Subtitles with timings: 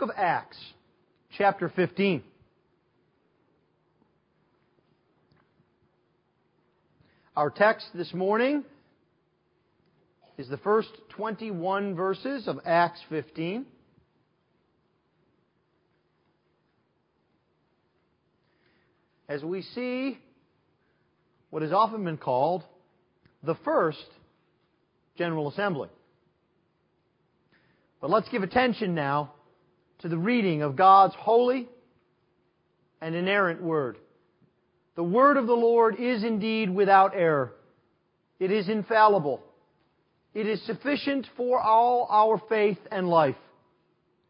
[0.00, 0.56] book of Acts,
[1.36, 2.22] chapter 15.
[7.36, 8.64] Our text this morning
[10.38, 13.66] is the first 21 verses of Acts 15.
[19.28, 20.18] As we see
[21.50, 22.62] what has often been called
[23.42, 24.06] the first
[25.18, 25.90] General Assembly.
[28.00, 29.34] But let's give attention now
[30.00, 31.68] to the reading of God's holy
[33.00, 33.98] and inerrant Word.
[34.96, 37.52] The Word of the Lord is indeed without error.
[38.38, 39.42] It is infallible.
[40.34, 43.36] It is sufficient for all our faith and life.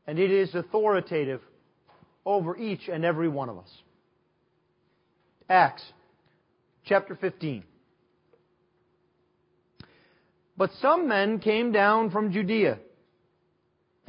[0.06, 1.40] And it is authoritative
[2.24, 3.70] over each and every one of us.
[5.48, 5.82] Acts
[6.84, 7.64] chapter 15.
[10.56, 12.78] But some men came down from Judea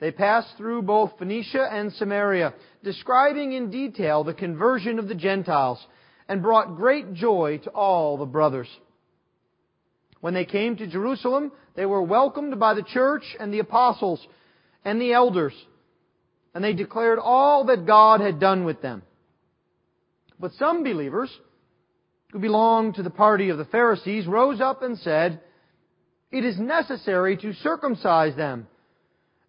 [0.00, 2.54] they passed through both Phoenicia and Samaria,
[2.84, 5.84] describing in detail the conversion of the Gentiles,
[6.28, 8.68] and brought great joy to all the brothers.
[10.20, 14.24] When they came to Jerusalem, they were welcomed by the church and the apostles
[14.84, 15.54] and the elders,
[16.54, 19.02] and they declared all that God had done with them.
[20.38, 21.30] But some believers,
[22.32, 25.40] who belonged to the party of the Pharisees, rose up and said,
[26.30, 28.68] It is necessary to circumcise them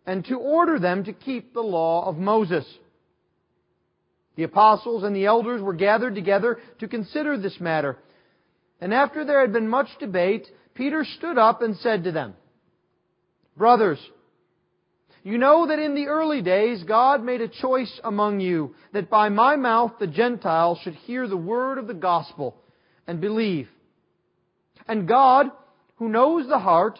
[0.05, 2.65] and to order them to keep the law of Moses.
[4.35, 7.97] The apostles and the elders were gathered together to consider this matter.
[8.81, 12.35] And after there had been much debate, Peter stood up and said to them,
[13.57, 13.99] Brothers,
[15.23, 19.27] you know that in the early days God made a choice among you that by
[19.27, 22.55] my mouth the Gentiles should hear the word of the gospel
[23.05, 23.67] and believe.
[24.87, 25.47] And God,
[25.97, 26.99] who knows the heart,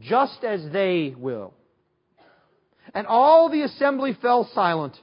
[0.00, 1.54] just as they will.
[2.94, 4.96] And all the assembly fell silent,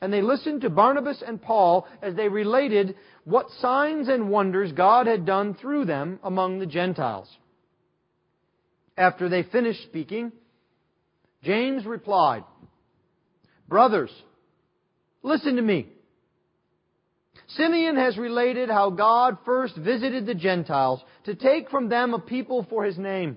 [0.00, 5.06] and they listened to Barnabas and Paul as they related what signs and wonders God
[5.06, 7.28] had done through them among the Gentiles.
[8.96, 10.32] After they finished speaking,
[11.42, 12.44] James replied,
[13.68, 14.10] Brothers,
[15.22, 15.88] listen to me.
[17.48, 22.66] Simeon has related how God first visited the Gentiles to take from them a people
[22.70, 23.36] for his name.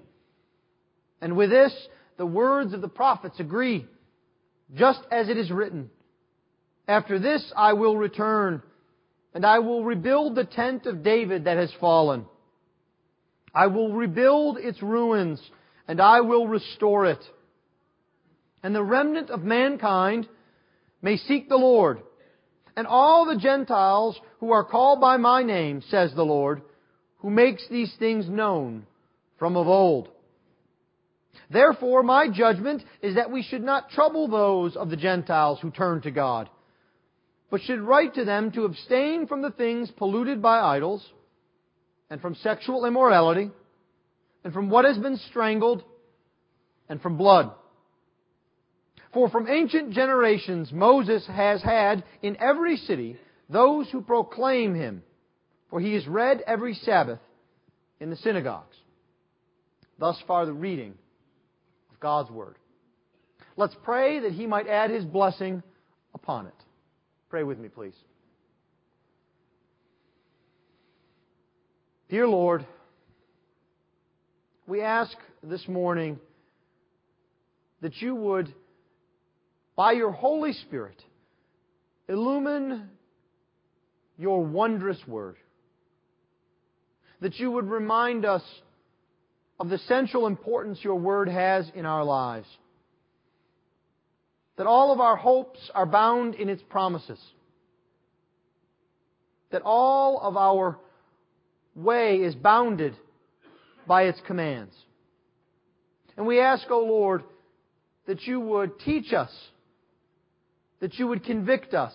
[1.21, 1.73] And with this,
[2.17, 3.85] the words of the prophets agree,
[4.75, 5.89] just as it is written.
[6.87, 8.61] After this I will return,
[9.33, 12.25] and I will rebuild the tent of David that has fallen.
[13.53, 15.41] I will rebuild its ruins,
[15.87, 17.23] and I will restore it.
[18.63, 20.27] And the remnant of mankind
[21.01, 22.01] may seek the Lord.
[22.75, 26.61] And all the Gentiles who are called by my name, says the Lord,
[27.19, 28.85] who makes these things known
[29.39, 30.09] from of old.
[31.49, 36.01] Therefore, my judgment is that we should not trouble those of the Gentiles who turn
[36.01, 36.49] to God,
[37.49, 41.05] but should write to them to abstain from the things polluted by idols,
[42.09, 43.51] and from sexual immorality,
[44.43, 45.83] and from what has been strangled,
[46.89, 47.51] and from blood.
[49.13, 53.17] For from ancient generations Moses has had in every city
[53.49, 55.03] those who proclaim him,
[55.69, 57.19] for he is read every Sabbath
[58.01, 58.75] in the synagogues.
[59.97, 60.95] Thus far the reading
[61.99, 62.55] God's Word.
[63.55, 65.63] Let's pray that He might add His blessing
[66.13, 66.53] upon it.
[67.29, 67.95] Pray with me, please.
[72.09, 72.65] Dear Lord,
[74.65, 76.19] we ask this morning
[77.81, 78.53] that you would,
[79.75, 81.01] by your Holy Spirit,
[82.07, 82.89] illumine
[84.17, 85.35] your wondrous word.
[87.21, 88.43] That you would remind us
[89.59, 92.47] of the central importance your word has in our lives.
[94.57, 97.19] That all of our hopes are bound in its promises.
[99.49, 100.77] that all of our
[101.73, 102.93] way is bounded
[103.87, 104.75] by its commands.
[106.17, 107.23] And we ask, O oh Lord,
[108.07, 109.31] that you would teach us,
[110.79, 111.93] that you would convict us,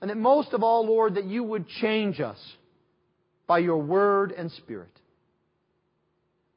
[0.00, 2.38] and that most of all, Lord, that you would change us
[3.46, 4.99] by your word and spirit.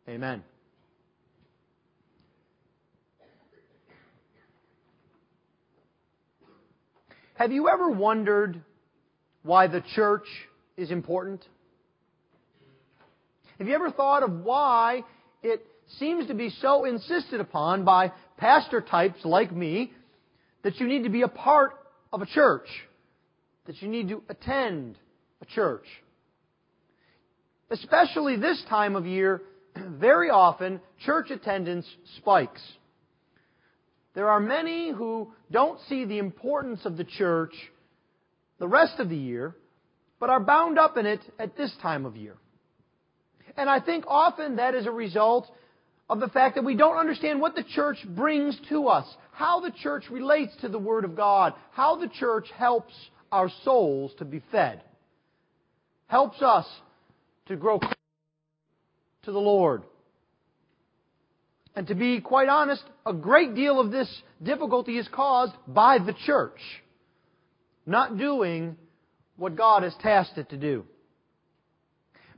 [0.08, 0.44] Amen.
[7.36, 8.62] Have you ever wondered
[9.44, 10.26] why the church
[10.78, 11.44] is important?
[13.58, 15.04] Have you ever thought of why
[15.42, 15.66] it
[16.00, 19.94] seems to be so insisted upon by pastor types like me
[20.64, 21.74] that you need to be a part
[22.12, 22.68] of a church,
[23.68, 24.98] that you need to attend
[25.42, 25.86] a church?
[27.70, 29.42] Especially this time of year,
[30.00, 31.86] very often church attendance
[32.18, 32.62] spikes.
[34.14, 37.54] There are many who don't see the importance of the church
[38.60, 39.56] the rest of the year,
[40.20, 42.36] but are bound up in it at this time of year.
[43.58, 45.52] And I think often that is a result
[46.10, 49.72] of the fact that we don't understand what the church brings to us, how the
[49.72, 52.94] church relates to the Word of God, how the church helps
[53.32, 54.82] our souls to be fed,
[56.08, 56.68] helps us
[57.48, 57.80] to grow
[59.24, 59.84] to the Lord.
[61.76, 64.10] And to be quite honest, a great deal of this
[64.42, 66.60] difficulty is caused by the church
[67.86, 68.78] not doing
[69.36, 70.86] what God has tasked it to do.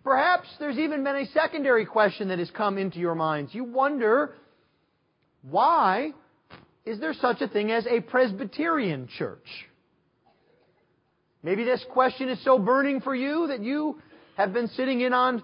[0.03, 3.53] Perhaps there's even been a secondary question that has come into your minds.
[3.53, 4.35] You wonder,
[5.41, 6.11] why
[6.85, 9.47] is there such a thing as a Presbyterian church?
[11.41, 13.99] Maybe this question is so burning for you that you
[14.37, 15.43] have been sitting in on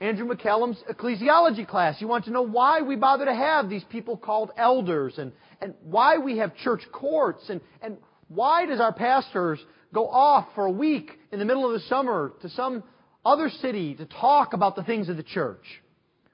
[0.00, 2.00] Andrew McCallum's ecclesiology class.
[2.00, 5.74] You want to know why we bother to have these people called elders and, and
[5.82, 7.96] why we have church courts and, and
[8.28, 9.58] why does our pastors
[9.92, 12.84] go off for a week in the middle of the summer to some
[13.24, 15.64] other city to talk about the things of the church?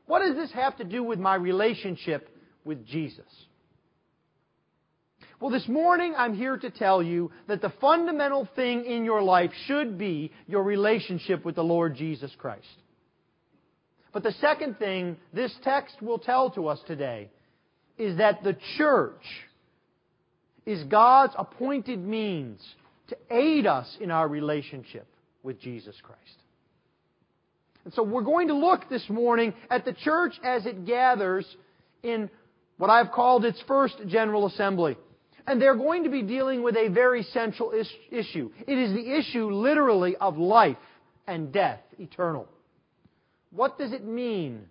[0.06, 2.28] What does this have to do with my relationship
[2.64, 3.24] with Jesus?
[5.40, 9.50] Well, this morning I'm here to tell you that the fundamental thing in your life
[9.66, 12.66] should be your relationship with the Lord Jesus Christ.
[14.14, 17.28] But the second thing this text will tell to us today
[17.98, 19.24] is that the church
[20.64, 22.64] is God's appointed means
[23.08, 25.06] to aid us in our relationship
[25.42, 26.20] with Jesus Christ.
[27.84, 31.44] And so we're going to look this morning at the church as it gathers
[32.04, 32.30] in
[32.78, 34.96] what I've called its first General Assembly.
[35.46, 37.72] And they're going to be dealing with a very central
[38.10, 38.50] issue.
[38.66, 40.78] It is the issue, literally, of life
[41.26, 42.48] and death, eternal.
[43.54, 44.62] What does it mean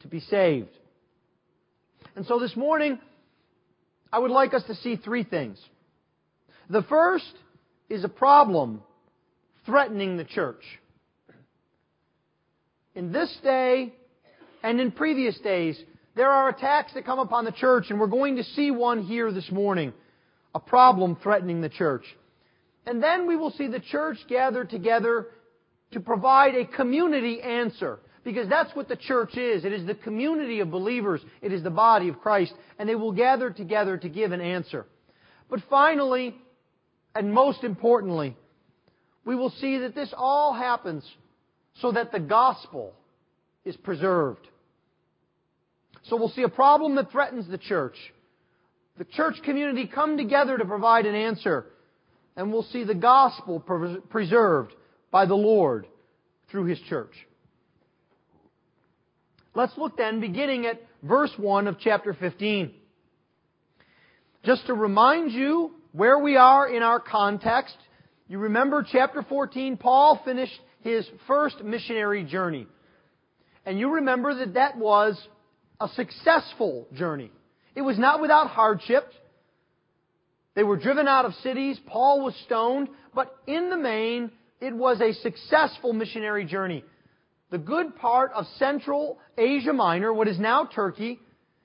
[0.00, 0.70] to be saved?
[2.16, 2.98] And so this morning,
[4.10, 5.62] I would like us to see three things.
[6.70, 7.32] The first
[7.90, 8.82] is a problem
[9.66, 10.62] threatening the church.
[12.94, 13.92] In this day
[14.62, 15.78] and in previous days,
[16.16, 19.30] there are attacks that come upon the church, and we're going to see one here
[19.30, 19.92] this morning.
[20.54, 22.04] A problem threatening the church.
[22.86, 25.26] And then we will see the church gathered together
[25.92, 27.98] to provide a community answer.
[28.24, 29.64] Because that's what the church is.
[29.64, 31.22] It is the community of believers.
[31.40, 32.52] It is the body of Christ.
[32.78, 34.86] And they will gather together to give an answer.
[35.48, 36.34] But finally,
[37.14, 38.36] and most importantly,
[39.24, 41.04] we will see that this all happens
[41.80, 42.92] so that the gospel
[43.64, 44.46] is preserved.
[46.04, 47.96] So we'll see a problem that threatens the church.
[48.98, 51.66] The church community come together to provide an answer.
[52.36, 53.60] And we'll see the gospel
[54.10, 54.74] preserved
[55.10, 55.86] by the Lord
[56.50, 57.12] through His church.
[59.54, 62.72] Let's look then, beginning at verse 1 of chapter 15.
[64.44, 67.76] Just to remind you where we are in our context,
[68.28, 72.66] you remember chapter 14, Paul finished his first missionary journey.
[73.66, 75.20] And you remember that that was
[75.80, 77.30] a successful journey.
[77.74, 79.10] It was not without hardship.
[80.54, 81.78] They were driven out of cities.
[81.86, 82.88] Paul was stoned.
[83.14, 86.84] But in the main, it was a successful missionary journey.
[87.50, 91.20] The good part of Central Asia Minor, what is now Turkey,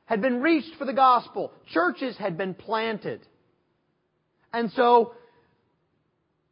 [0.06, 1.52] had been reached for the gospel.
[1.74, 3.22] Churches had been planted.
[4.52, 5.14] And so,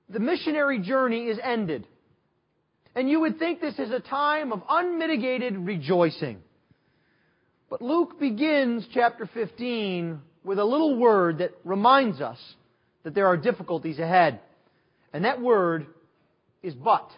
[0.10, 1.88] the missionary journey is ended.
[2.95, 6.39] And you would think this is a time of unmitigated rejoicing.
[7.69, 12.38] But Luke begins chapter 15 with a little word that reminds us
[13.03, 14.41] that there are difficulties ahead.
[15.13, 15.86] And that word
[16.63, 17.09] is but.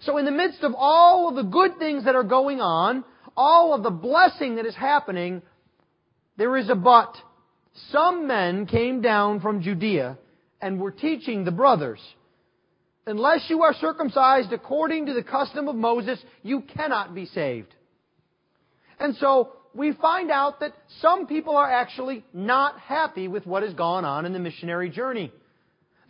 [0.00, 3.04] So in the midst of all of the good things that are going on,
[3.36, 5.42] all of the blessing that is happening,
[6.36, 7.14] there is a but.
[7.90, 10.18] Some men came down from Judea
[10.60, 12.00] and were teaching the brothers.
[13.06, 17.74] Unless you are circumcised according to the custom of Moses, you cannot be saved.
[19.00, 23.72] And so, we find out that some people are actually not happy with what has
[23.74, 25.32] gone on in the missionary journey.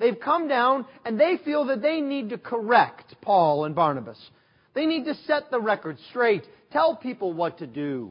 [0.02, 4.18] They've come down and they feel that they need to correct Paul and Barnabas.
[4.74, 6.42] They need to set the record straight,
[6.72, 8.10] tell people what to do.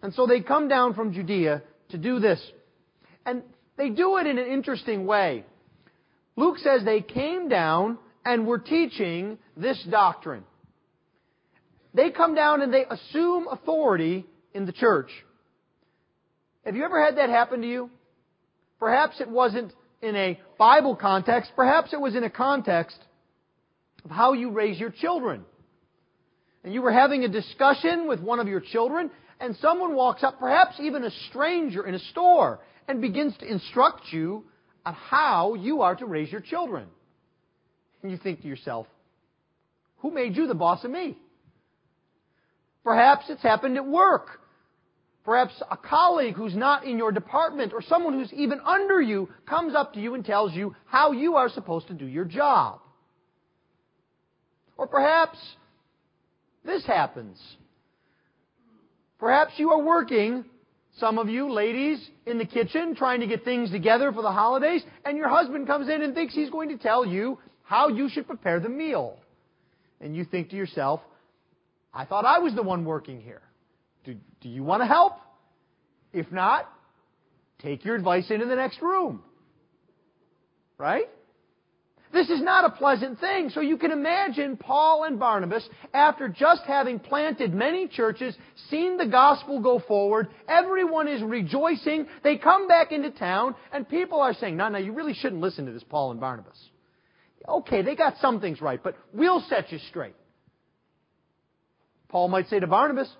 [0.00, 2.40] And so they come down from Judea to do this.
[3.26, 3.42] And
[3.76, 5.44] they do it in an interesting way.
[6.36, 10.44] Luke says they came down and were teaching this doctrine.
[11.92, 15.10] They come down and they assume authority in the church.
[16.64, 17.90] Have you ever had that happen to you?
[18.80, 22.96] Perhaps it wasn't in a Bible context, perhaps it was in a context
[24.04, 25.44] of how you raise your children.
[26.64, 30.38] And you were having a discussion with one of your children, and someone walks up,
[30.38, 34.44] perhaps even a stranger in a store, and begins to instruct you
[34.84, 36.86] on how you are to raise your children.
[38.02, 38.86] And you think to yourself,
[39.98, 41.18] who made you the boss of me?
[42.84, 44.40] Perhaps it's happened at work.
[45.28, 49.74] Perhaps a colleague who's not in your department or someone who's even under you comes
[49.74, 52.80] up to you and tells you how you are supposed to do your job.
[54.78, 55.36] Or perhaps
[56.64, 57.38] this happens.
[59.18, 60.46] Perhaps you are working,
[60.96, 64.82] some of you ladies, in the kitchen trying to get things together for the holidays,
[65.04, 68.26] and your husband comes in and thinks he's going to tell you how you should
[68.26, 69.18] prepare the meal.
[70.00, 71.02] And you think to yourself,
[71.92, 73.42] I thought I was the one working here.
[74.08, 75.18] Do, do you want to help?
[76.14, 76.66] If not,
[77.58, 79.22] take your advice into the next room.
[80.78, 81.10] Right?
[82.10, 83.50] This is not a pleasant thing.
[83.50, 88.34] So you can imagine Paul and Barnabas, after just having planted many churches,
[88.70, 94.22] seen the gospel go forward, everyone is rejoicing, they come back into town, and people
[94.22, 96.58] are saying, no, no, you really shouldn't listen to this Paul and Barnabas.
[97.46, 100.16] Okay, they got some things right, but we'll set you straight.
[102.08, 103.10] Paul might say to Barnabas,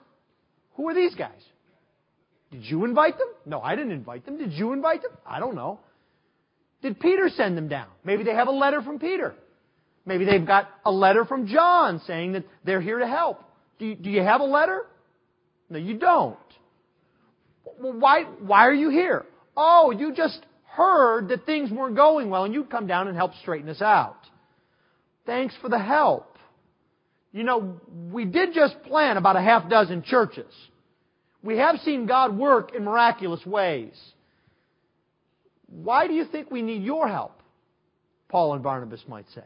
[0.78, 1.42] who are these guys?
[2.52, 3.26] Did you invite them?
[3.44, 4.38] No, I didn't invite them.
[4.38, 5.10] Did you invite them?
[5.26, 5.80] I don't know.
[6.82, 7.88] Did Peter send them down?
[8.04, 9.34] Maybe they have a letter from Peter.
[10.06, 13.42] Maybe they've got a letter from John saying that they're here to help.
[13.80, 14.86] Do you, do you have a letter?
[15.68, 16.38] No, you don't.
[17.80, 19.26] Well, why, why are you here?
[19.56, 23.32] Oh, you just heard that things weren't going well and you'd come down and help
[23.42, 24.16] straighten us out.
[25.26, 26.37] Thanks for the help.
[27.32, 27.80] You know,
[28.10, 30.52] we did just plan about a half dozen churches.
[31.42, 33.92] We have seen God work in miraculous ways.
[35.66, 37.42] Why do you think we need your help?
[38.28, 39.44] Paul and Barnabas might say.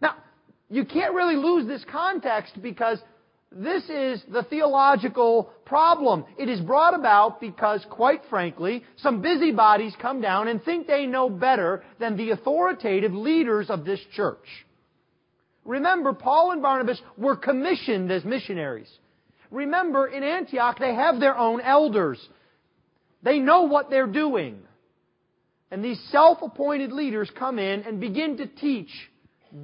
[0.00, 0.16] Now,
[0.70, 2.98] you can't really lose this context because
[3.50, 6.24] this is the theological problem.
[6.38, 11.28] It is brought about because, quite frankly, some busybodies come down and think they know
[11.28, 14.46] better than the authoritative leaders of this church.
[15.64, 18.90] Remember, Paul and Barnabas were commissioned as missionaries.
[19.50, 22.18] Remember, in Antioch, they have their own elders.
[23.22, 24.58] They know what they're doing.
[25.70, 28.90] And these self-appointed leaders come in and begin to teach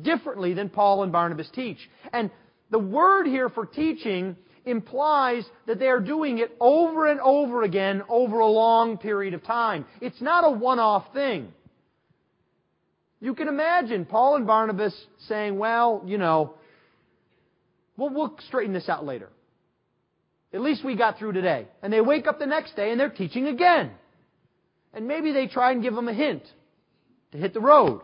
[0.02, 1.78] differently than Paul and Barnabas teach.
[2.12, 2.30] And
[2.70, 8.02] the word here for teaching implies that they are doing it over and over again
[8.08, 9.86] over a long period of time.
[10.00, 11.52] It's not a one-off thing.
[13.20, 14.94] You can imagine Paul and Barnabas
[15.26, 16.54] saying, well, you know,
[17.96, 19.28] we'll, we'll straighten this out later.
[20.52, 21.66] At least we got through today.
[21.82, 23.90] And they wake up the next day and they're teaching again.
[24.94, 26.42] And maybe they try and give them a hint
[27.32, 28.00] to hit the road.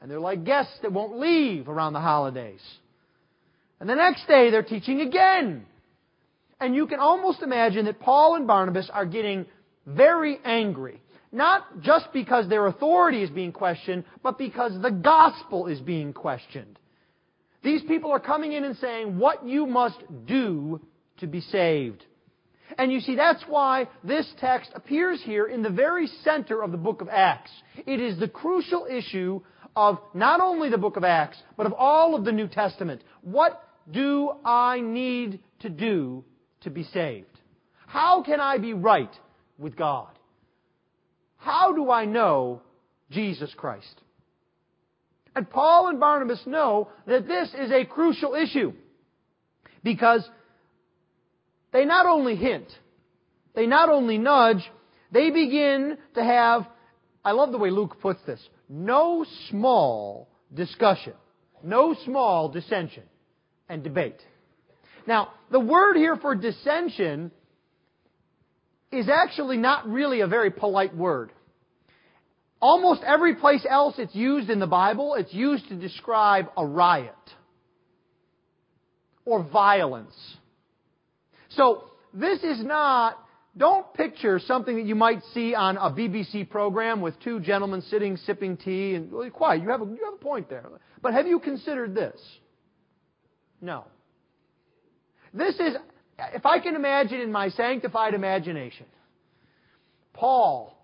[0.00, 2.60] And they're like guests that won't leave around the holidays.
[3.80, 5.64] And the next day they're teaching again.
[6.60, 9.46] And you can almost imagine that Paul and Barnabas are getting
[9.86, 11.00] very angry
[11.32, 16.78] not just because their authority is being questioned, but because the gospel is being questioned.
[17.62, 20.80] These people are coming in and saying what you must do
[21.18, 22.04] to be saved.
[22.76, 26.76] And you see, that's why this text appears here in the very center of the
[26.76, 27.50] book of Acts.
[27.86, 29.40] It is the crucial issue
[29.74, 33.02] of not only the book of Acts, but of all of the New Testament.
[33.22, 36.24] What do I need to do
[36.60, 37.26] to be saved?
[37.86, 39.14] How can I be right
[39.56, 40.17] with God?
[41.48, 42.60] How do I know
[43.10, 44.02] Jesus Christ?
[45.34, 48.74] And Paul and Barnabas know that this is a crucial issue
[49.82, 50.28] because
[51.72, 52.66] they not only hint,
[53.54, 54.62] they not only nudge,
[55.10, 56.66] they begin to have,
[57.24, 61.14] I love the way Luke puts this, no small discussion,
[61.62, 63.04] no small dissension
[63.70, 64.20] and debate.
[65.06, 67.30] Now, the word here for dissension
[68.92, 71.32] is actually not really a very polite word.
[72.60, 77.14] Almost every place else it's used in the Bible, it's used to describe a riot
[79.24, 80.14] or violence.
[81.50, 81.84] So,
[82.14, 83.18] this is not,
[83.56, 88.16] don't picture something that you might see on a BBC program with two gentlemen sitting
[88.16, 89.62] sipping tea and really quiet.
[89.62, 90.64] You have a, you have a point there.
[91.02, 92.18] But have you considered this?
[93.60, 93.84] No.
[95.34, 95.76] This is,
[96.34, 98.86] if I can imagine in my sanctified imagination,
[100.14, 100.76] Paul,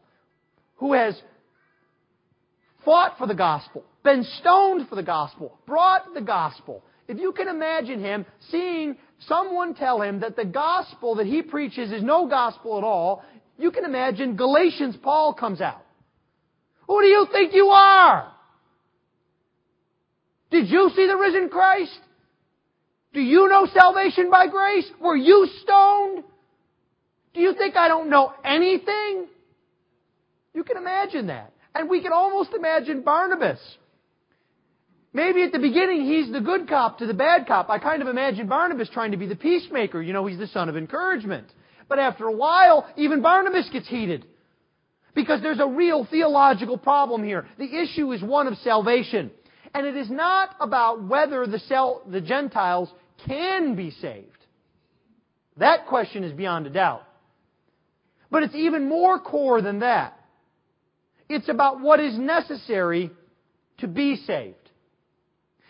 [0.76, 1.20] who has
[2.84, 6.82] fought for the gospel, been stoned for the gospel, brought the gospel.
[7.08, 11.92] If you can imagine him seeing someone tell him that the gospel that he preaches
[11.92, 13.22] is no gospel at all,
[13.58, 15.84] you can imagine Galatians Paul comes out.
[16.86, 18.32] Who do you think you are?
[20.50, 21.98] Did you see the risen Christ?
[23.12, 24.90] Do you know salvation by grace?
[25.00, 26.24] Were you stoned?
[27.32, 29.26] Do you think I don't know anything?
[30.52, 31.53] You can imagine that.
[31.74, 33.58] And we can almost imagine Barnabas.
[35.12, 37.70] Maybe at the beginning he's the good cop to the bad cop.
[37.70, 40.02] I kind of imagine Barnabas trying to be the peacemaker.
[40.02, 41.46] You know, he's the son of encouragement.
[41.88, 44.26] But after a while, even Barnabas gets heated.
[45.14, 47.46] Because there's a real theological problem here.
[47.58, 49.30] The issue is one of salvation.
[49.72, 52.92] And it is not about whether the, cell, the Gentiles
[53.26, 54.28] can be saved.
[55.56, 57.02] That question is beyond a doubt.
[58.30, 60.18] But it's even more core than that.
[61.28, 63.10] It's about what is necessary
[63.78, 64.56] to be saved.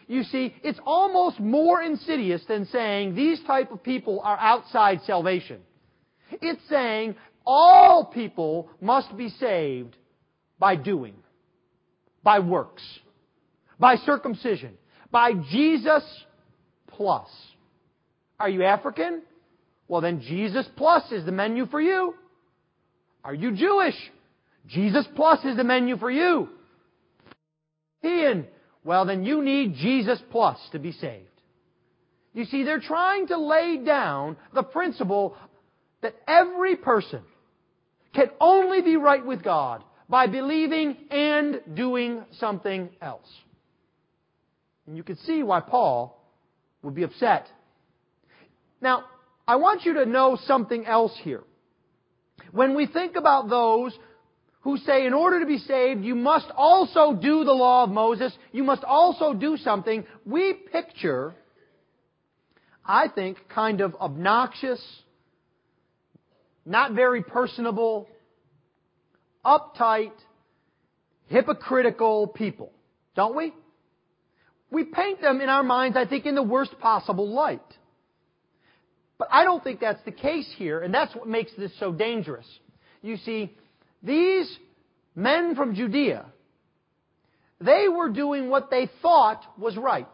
[0.07, 5.61] You see, it's almost more insidious than saying these type of people are outside salvation.
[6.31, 9.97] It's saying all people must be saved
[10.59, 11.15] by doing,
[12.23, 12.83] by works,
[13.79, 14.75] by circumcision,
[15.11, 16.03] by Jesus
[16.89, 17.29] plus.
[18.39, 19.23] Are you African?
[19.89, 22.15] Well, then Jesus plus is the menu for you.
[23.23, 23.97] Are you Jewish?
[24.67, 26.49] Jesus plus is the menu for you.
[28.05, 28.47] Ian,
[28.85, 31.29] well, then you need Jesus plus to be saved.
[32.33, 35.37] You see, they're trying to lay down the principle
[36.03, 37.23] that every person
[38.15, 43.29] can only be right with God by believing and doing something else.
[44.87, 46.21] And you can see why Paul
[46.83, 47.47] would be upset.
[48.81, 49.05] Now,
[49.49, 51.43] I want you to know something else here.
[52.53, 53.97] When we think about those
[54.65, 58.33] who say in order to be saved, you must also do the law of Moses,
[58.51, 61.35] you must also do something, we picture,
[62.85, 64.83] I think, kind of obnoxious,
[66.65, 68.09] not very personable,
[69.45, 70.13] uptight,
[71.27, 72.73] hypocritical people,
[73.15, 73.53] don't we?
[74.71, 77.61] We paint them in our minds, I think, in the worst possible light.
[79.19, 82.47] But I don't think that's the case here, and that's what makes this so dangerous.
[83.03, 83.55] You see,
[84.05, 84.59] these
[85.15, 86.27] men from Judea,
[87.61, 90.07] they were doing what they thought was right.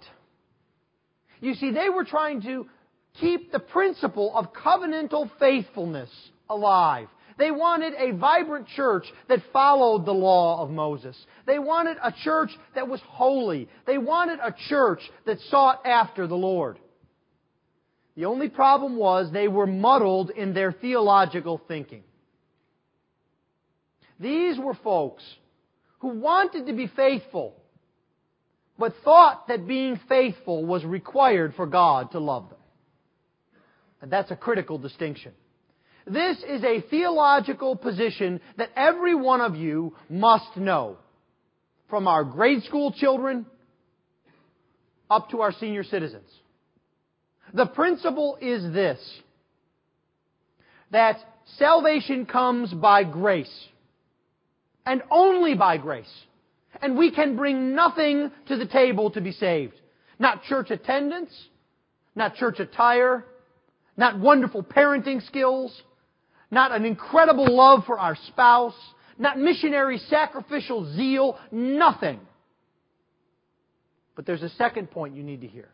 [1.41, 2.67] You see, they were trying to
[3.21, 6.11] keep the principle of covenantal faithfulness
[6.49, 7.09] alive.
[7.39, 11.17] They wanted a vibrant church that followed the law of Moses.
[11.47, 13.69] They wanted a church that was holy.
[13.87, 16.79] They wanted a church that sought after the Lord.
[18.15, 22.03] The only problem was they were muddled in their theological thinking.
[24.21, 25.25] These were folks
[26.01, 27.55] who wanted to be faithful,
[28.79, 32.59] but thought that being faithful was required for God to love them.
[34.03, 35.33] And that's a critical distinction.
[36.07, 40.97] This is a theological position that every one of you must know.
[41.89, 43.47] From our grade school children
[45.11, 46.31] up to our senior citizens.
[47.53, 48.99] The principle is this.
[50.93, 51.17] That
[51.59, 53.69] salvation comes by grace
[54.87, 56.11] and only by grace.
[56.81, 59.75] And we can bring nothing to the table to be saved.
[60.19, 61.31] Not church attendance,
[62.15, 63.25] not church attire,
[63.97, 65.83] not wonderful parenting skills,
[66.51, 68.75] not an incredible love for our spouse,
[69.19, 72.21] not missionary sacrificial zeal, nothing.
[74.17, 75.69] But there's a second point you need to hear.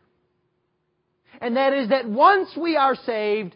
[1.41, 3.55] And that is that once we are saved,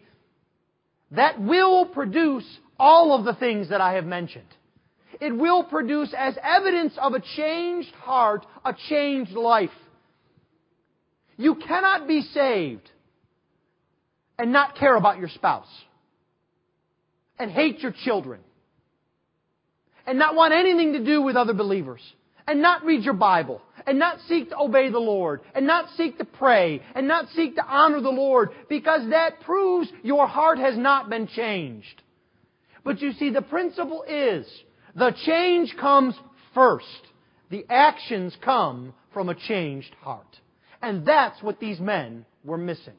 [1.12, 2.44] that will produce
[2.78, 4.46] all of the things that I have mentioned
[5.22, 9.70] it will produce as evidence of a changed heart, a changed life.
[11.36, 12.90] You cannot be saved
[14.36, 15.68] and not care about your spouse
[17.38, 18.40] and hate your children
[20.08, 22.00] and not want anything to do with other believers
[22.48, 26.18] and not read your Bible and not seek to obey the Lord and not seek
[26.18, 30.76] to pray and not seek to honor the Lord because that proves your heart has
[30.76, 32.02] not been changed.
[32.82, 34.44] But you see, the principle is
[34.94, 36.14] the change comes
[36.54, 36.86] first.
[37.50, 40.26] The actions come from a changed heart.
[40.80, 42.94] And that's what these men were missing.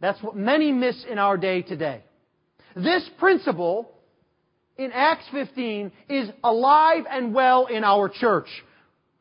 [0.00, 2.02] That's what many miss in our day today.
[2.76, 3.90] This principle
[4.76, 8.48] in Acts 15 is alive and well in our church.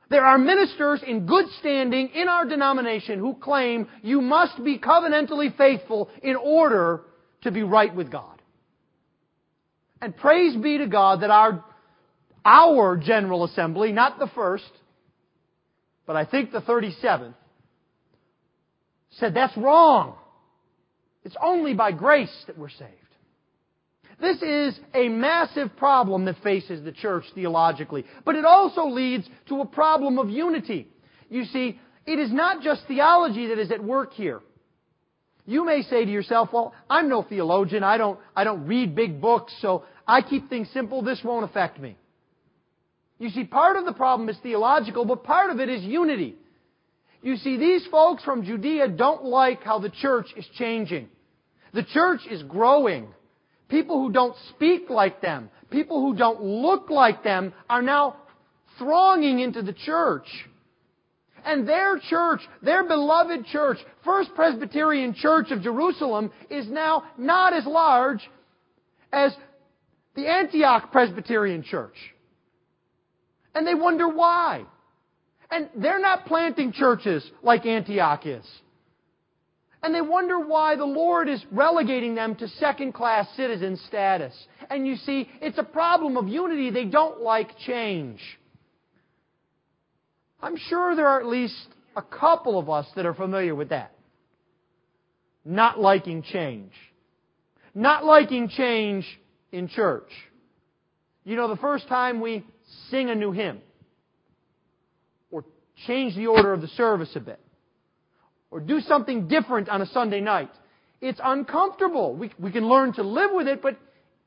[0.10, 5.56] There are ministers in good standing in our denomination who claim you must be covenantally
[5.56, 7.02] faithful in order
[7.44, 8.33] to be right with God.
[10.04, 11.64] And praise be to God that our,
[12.44, 14.70] our General Assembly, not the first,
[16.06, 17.36] but I think the 37th,
[19.12, 20.16] said that's wrong.
[21.24, 22.92] It's only by grace that we're saved.
[24.20, 29.62] This is a massive problem that faces the church theologically, but it also leads to
[29.62, 30.90] a problem of unity.
[31.30, 34.42] You see, it is not just theology that is at work here.
[35.46, 37.84] You may say to yourself, well, I'm no theologian.
[37.84, 41.02] I don't, I don't read big books, so I keep things simple.
[41.02, 41.98] This won't affect me.
[43.20, 46.36] You see, part of the problem is theological, but part of it is unity.
[47.22, 51.08] You see, these folks from Judea don't like how the church is changing.
[51.74, 53.08] The church is growing.
[53.70, 58.18] People who don't speak like them, people who don't look like them are now
[58.78, 60.28] thronging into the church.
[61.46, 67.66] And their church, their beloved church, First Presbyterian Church of Jerusalem, is now not as
[67.66, 68.30] large
[69.12, 69.34] as
[70.16, 71.96] the Antioch Presbyterian Church.
[73.56, 74.66] And they wonder why.
[75.52, 78.46] And they're not planting churches like Antioch is.
[79.84, 84.34] And they wonder why the Lord is relegating them to second class citizen status.
[84.70, 86.70] And you see, it's a problem of unity.
[86.70, 88.22] They don't like change.
[90.42, 93.94] I'm sure there are at least a couple of us that are familiar with that.
[95.44, 96.72] Not liking change.
[97.76, 99.06] Not liking change
[99.54, 100.10] in church.
[101.24, 102.46] You know, the first time we
[102.90, 103.62] sing a new hymn,
[105.32, 105.46] or
[105.88, 107.40] change the order of the service a bit,
[108.52, 110.52] or do something different on a Sunday night.
[111.00, 112.16] It's uncomfortable.
[112.16, 113.78] We, we can learn to live with it, but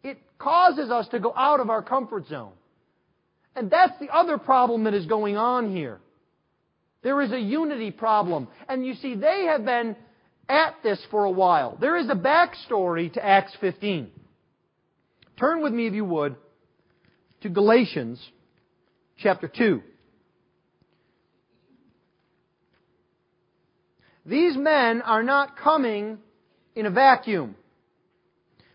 [0.02, 2.52] it causes us to go out of our comfort zone.
[3.54, 5.98] And that's the other problem that is going on here.
[7.02, 8.48] There is a unity problem.
[8.68, 9.96] And you see, they have been
[10.48, 11.76] at this for a while.
[11.80, 14.10] There is a backstory to Acts 15.
[15.38, 16.37] Turn with me, if you would,
[17.42, 18.20] to Galatians
[19.18, 19.83] chapter 2.
[24.25, 26.18] These men are not coming
[26.75, 27.55] in a vacuum.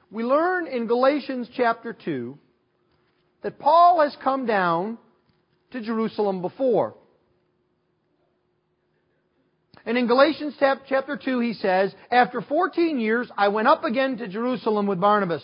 [0.09, 2.37] We learn in Galatians chapter 2
[3.43, 4.97] that Paul has come down
[5.71, 6.95] to Jerusalem before.
[9.85, 14.27] And in Galatians chapter 2 he says, After 14 years I went up again to
[14.27, 15.43] Jerusalem with Barnabas,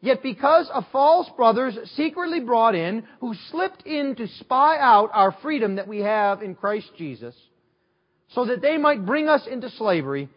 [0.00, 5.32] Yet because of false brothers secretly brought in, who slipped in to spy out our
[5.42, 7.34] freedom that we have in Christ Jesus,
[8.28, 10.28] so that they might bring us into slavery,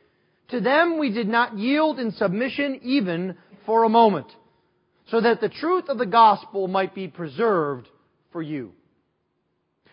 [0.50, 4.28] to them we did not yield in submission even for a moment
[5.12, 7.88] so that the truth of the gospel might be preserved
[8.32, 8.72] for you.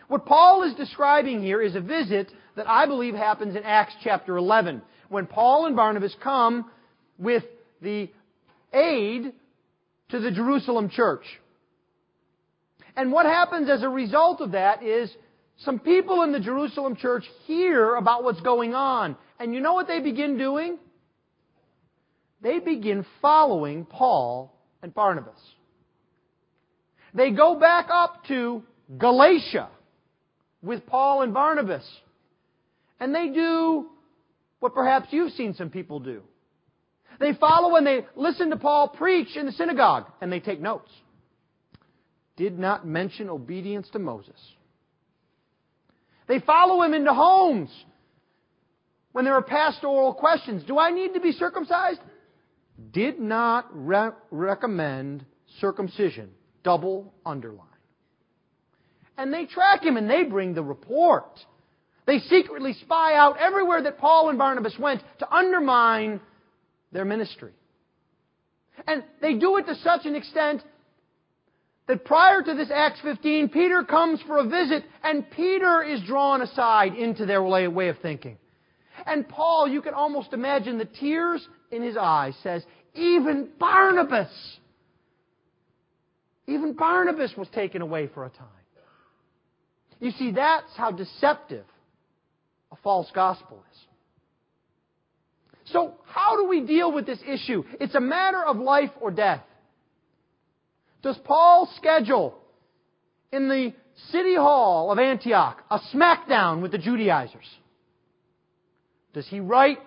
[0.07, 4.37] What Paul is describing here is a visit that I believe happens in Acts chapter
[4.37, 6.71] 11, when Paul and Barnabas come
[7.17, 7.43] with
[7.81, 8.09] the
[8.73, 9.33] aid
[10.09, 11.23] to the Jerusalem church.
[12.95, 15.09] And what happens as a result of that is
[15.57, 19.15] some people in the Jerusalem church hear about what's going on.
[19.39, 20.77] And you know what they begin doing?
[22.41, 25.39] They begin following Paul and Barnabas.
[27.13, 28.63] They go back up to
[28.97, 29.69] Galatia
[30.61, 31.87] with Paul and Barnabas.
[32.99, 33.87] And they do
[34.59, 36.21] what perhaps you've seen some people do.
[37.19, 40.89] They follow and they listen to Paul preach in the synagogue and they take notes.
[42.37, 44.39] Did not mention obedience to Moses.
[46.27, 47.69] They follow him into homes
[49.11, 50.63] when there are pastoral questions.
[50.65, 51.99] Do I need to be circumcised?
[52.91, 55.25] did not re- recommend
[55.59, 56.31] circumcision.
[56.63, 57.65] Double underline.
[59.17, 61.39] And they track him and they bring the report.
[62.05, 66.21] They secretly spy out everywhere that Paul and Barnabas went to undermine
[66.91, 67.51] their ministry.
[68.87, 70.63] And they do it to such an extent
[71.87, 76.41] that prior to this Acts 15, Peter comes for a visit and Peter is drawn
[76.41, 78.37] aside into their way of thinking.
[79.05, 84.29] And Paul, you can almost imagine the tears in his eyes, says, even Barnabas,
[86.47, 88.47] even Barnabas was taken away for a time.
[89.99, 91.65] You see, that's how deceptive
[92.71, 93.79] a false gospel is.
[95.71, 97.63] So, how do we deal with this issue?
[97.79, 99.43] It's a matter of life or death.
[101.01, 102.37] Does Paul schedule
[103.31, 103.73] in the
[104.11, 107.45] city hall of Antioch a smackdown with the Judaizers?
[109.13, 109.77] Does he write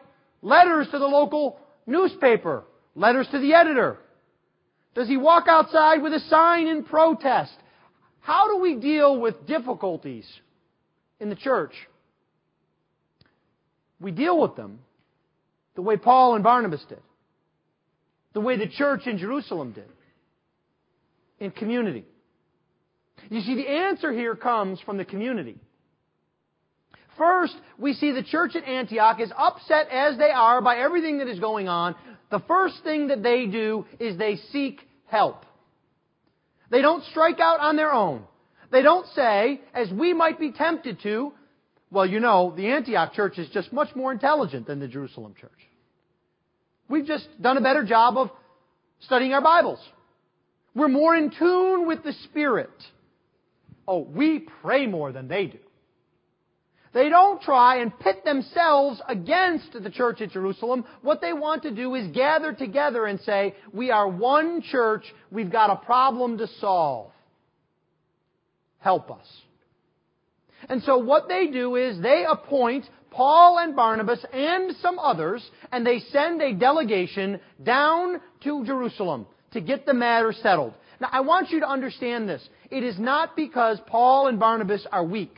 [0.40, 2.64] letters to the local newspaper,
[2.94, 3.98] letters to the editor?
[4.94, 7.52] Does he walk outside with a sign in protest?
[8.20, 10.26] How do we deal with difficulties
[11.18, 11.72] in the church?
[14.00, 14.80] We deal with them
[15.74, 17.00] the way Paul and Barnabas did,
[18.32, 19.88] the way the church in Jerusalem did,
[21.38, 22.04] in community.
[23.30, 25.56] You see, the answer here comes from the community.
[27.18, 31.28] First, we see the church at Antioch, is upset as they are by everything that
[31.28, 31.94] is going on,
[32.30, 35.44] the first thing that they do is they seek help.
[36.70, 38.24] They don't strike out on their own.
[38.70, 41.34] They don't say, as we might be tempted to,
[41.92, 45.50] well, you know, the Antioch church is just much more intelligent than the Jerusalem church.
[46.88, 48.30] We've just done a better job of
[49.00, 49.78] studying our Bibles.
[50.74, 52.70] We're more in tune with the Spirit.
[53.86, 55.58] Oh, we pray more than they do.
[56.94, 60.84] They don't try and pit themselves against the church at Jerusalem.
[61.02, 65.52] What they want to do is gather together and say, we are one church, we've
[65.52, 67.10] got a problem to solve.
[68.78, 69.26] Help us.
[70.68, 75.86] And so what they do is they appoint Paul and Barnabas and some others, and
[75.86, 80.74] they send a delegation down to Jerusalem to get the matter settled.
[81.00, 82.46] Now, I want you to understand this.
[82.70, 85.34] It is not because Paul and Barnabas are weak.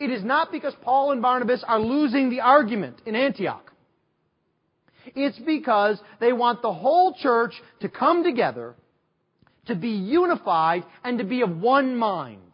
[0.00, 3.72] It is not because Paul and Barnabas are losing the argument in Antioch.
[5.14, 8.74] It's because they want the whole church to come together,
[9.66, 12.47] to be unified, and to be of one mind.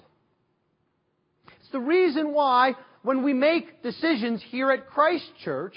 [1.74, 5.74] The reason why when we make decisions here at Christ Church,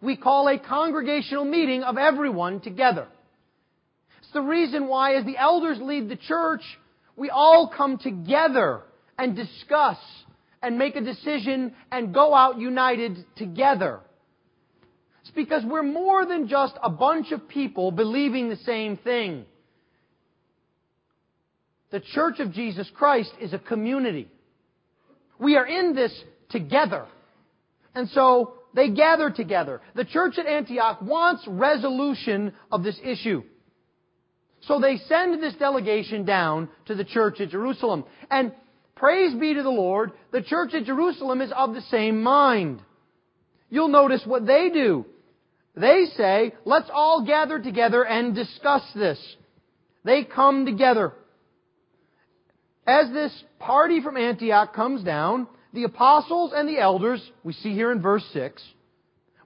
[0.00, 3.08] we call a congregational meeting of everyone together.
[4.20, 6.60] It's the reason why as the elders lead the church,
[7.16, 8.82] we all come together
[9.18, 9.98] and discuss
[10.62, 13.98] and make a decision and go out united together.
[15.22, 19.46] It's because we're more than just a bunch of people believing the same thing.
[21.90, 24.30] The Church of Jesus Christ is a community.
[25.40, 26.12] We are in this
[26.50, 27.06] together.
[27.94, 29.80] And so they gather together.
[29.94, 33.42] The church at Antioch wants resolution of this issue.
[34.62, 38.04] So they send this delegation down to the church at Jerusalem.
[38.30, 38.52] And
[38.94, 42.82] praise be to the Lord, the church at Jerusalem is of the same mind.
[43.70, 45.06] You'll notice what they do.
[45.74, 49.18] They say, let's all gather together and discuss this.
[50.04, 51.14] They come together.
[52.90, 57.92] As this party from Antioch comes down, the apostles and the elders, we see here
[57.92, 58.60] in verse 6,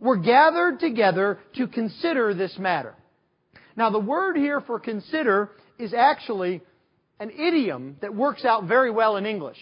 [0.01, 2.95] were gathered together to consider this matter.
[3.77, 6.63] Now, the word here for consider is actually
[7.21, 9.59] an idiom that works out very well in English.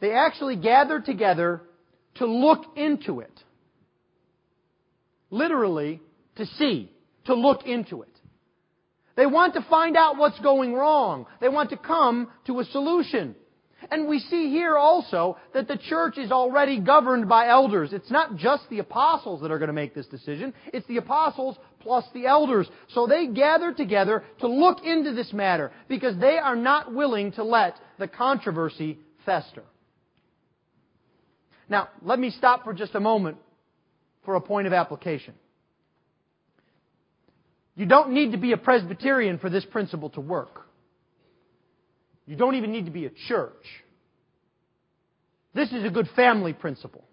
[0.00, 1.62] They actually gathered together
[2.16, 3.40] to look into it.
[5.30, 6.00] Literally,
[6.34, 6.90] to see,
[7.26, 8.15] to look into it.
[9.16, 11.26] They want to find out what's going wrong.
[11.40, 13.34] They want to come to a solution.
[13.90, 17.92] And we see here also that the church is already governed by elders.
[17.92, 20.54] It's not just the apostles that are going to make this decision.
[20.72, 22.68] It's the apostles plus the elders.
[22.88, 27.44] So they gather together to look into this matter because they are not willing to
[27.44, 29.62] let the controversy fester.
[31.68, 33.38] Now, let me stop for just a moment
[34.24, 35.34] for a point of application.
[37.76, 40.66] You don't need to be a Presbyterian for this principle to work.
[42.26, 43.64] You don't even need to be a church.
[45.54, 47.04] This is a good family principle.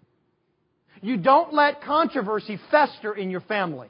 [1.00, 3.88] You don't let controversy fester in your family.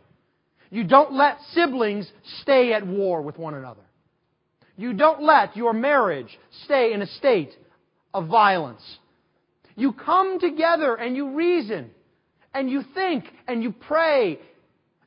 [0.70, 2.10] You don't let siblings
[2.42, 3.82] stay at war with one another.
[4.76, 7.50] You don't let your marriage stay in a state
[8.12, 8.82] of violence.
[9.76, 11.90] You come together and you reason
[12.52, 14.40] and you think and you pray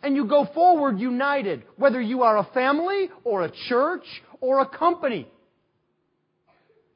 [0.04, 4.06] and you go forward united, whether you are a family or a church
[4.40, 5.28] or a company.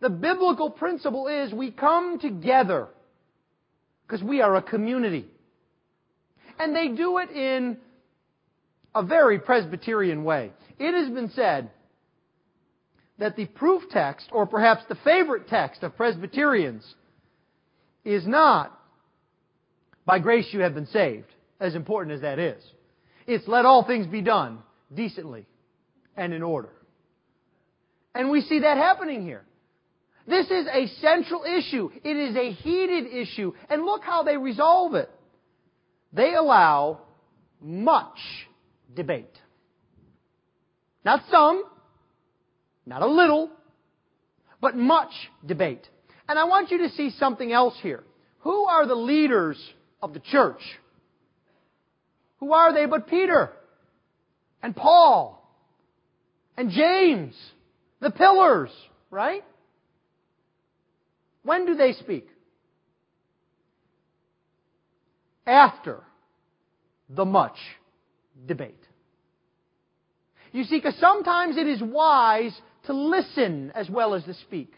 [0.01, 2.87] The biblical principle is we come together
[4.07, 5.25] because we are a community.
[6.59, 7.77] And they do it in
[8.93, 10.51] a very Presbyterian way.
[10.79, 11.69] It has been said
[13.19, 16.83] that the proof text, or perhaps the favorite text of Presbyterians,
[18.03, 18.77] is not
[20.05, 21.27] By grace you have been saved,
[21.59, 22.61] as important as that is.
[23.27, 24.59] It's let all things be done
[24.93, 25.45] decently
[26.15, 26.69] and in order.
[28.13, 29.43] And we see that happening here.
[30.27, 31.89] This is a central issue.
[32.03, 33.53] It is a heated issue.
[33.69, 35.09] And look how they resolve it.
[36.13, 37.01] They allow
[37.61, 38.17] much
[38.93, 39.37] debate.
[41.03, 41.63] Not some,
[42.85, 43.49] not a little,
[44.59, 45.11] but much
[45.45, 45.87] debate.
[46.27, 48.03] And I want you to see something else here.
[48.41, 49.57] Who are the leaders
[50.01, 50.61] of the church?
[52.41, 53.51] Who are they but Peter
[54.61, 55.47] and Paul
[56.57, 57.35] and James,
[58.01, 58.71] the pillars,
[59.09, 59.43] right?
[61.43, 62.27] When do they speak?
[65.45, 66.01] After
[67.09, 67.57] the much
[68.45, 68.75] debate.
[70.51, 74.73] You see, because sometimes it is wise to listen as well as to speak.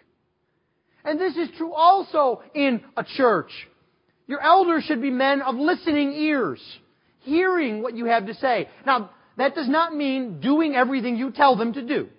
[1.05, 3.51] And this is true also in a church.
[4.27, 6.61] Your elders should be men of listening ears,
[7.23, 8.69] hearing what you have to say.
[8.85, 12.09] Now, that does not mean doing everything you tell them to do.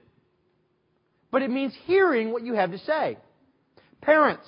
[1.31, 3.19] But it means hearing what you have to say.
[4.01, 4.47] Parents,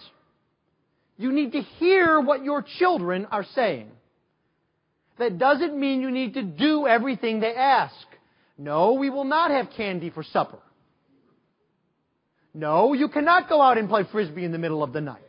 [1.16, 3.90] you need to hear what your children are saying.
[5.18, 7.94] That doesn't mean you need to do everything they ask.
[8.58, 10.58] No, we will not have candy for supper.
[12.52, 15.20] No, you cannot go out and play frisbee in the middle of the night.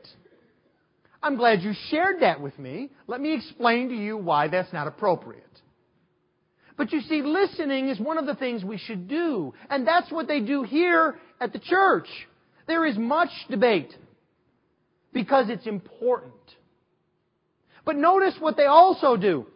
[1.21, 2.89] I'm glad you shared that with me.
[3.07, 5.43] Let me explain to you why that's not appropriate.
[6.77, 9.53] But you see, listening is one of the things we should do.
[9.69, 12.07] And that's what they do here at the church.
[12.67, 13.95] There is much debate
[15.11, 16.33] because it's important.
[17.83, 19.47] But notice what they also do.